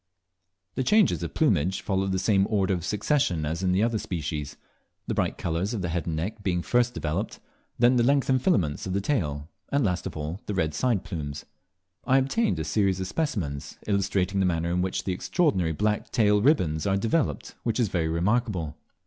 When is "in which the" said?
14.71-15.13